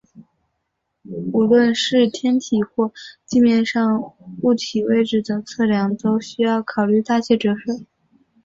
[1.31, 2.91] 无论是天体或
[3.27, 4.01] 地面上
[4.41, 7.85] 物体位置的测量都需要考虑大气折射。